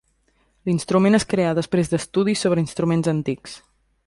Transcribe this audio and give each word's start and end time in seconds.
L'instrument 0.69 1.17
es 1.17 1.27
creà 1.33 1.51
després 1.59 1.93
d'estudis 1.93 2.45
sobre 2.47 2.65
instruments 2.67 3.15
antics. 3.17 3.59